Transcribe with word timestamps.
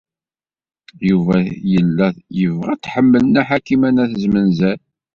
Yuba 1.07 1.37
yella 1.73 2.07
yebɣa 2.37 2.71
ad 2.73 2.79
t-tḥemmel 2.79 3.23
Nna 3.25 3.41
Ḥakima 3.47 3.89
n 3.89 4.01
At 4.03 4.13
Zmenzer. 4.23 4.77